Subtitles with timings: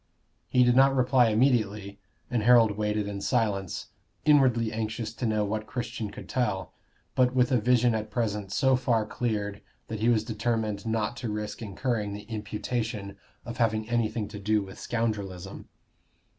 [0.47, 1.99] He did not reply immediately,
[2.31, 3.89] and Harold waited in silence,
[4.25, 6.73] inwardly anxious to know what Christian could tell,
[7.13, 11.29] but with a vision at present so far cleared that he was determined not to
[11.29, 15.65] risk incurring the imputation of having anything to do with scoundrelism.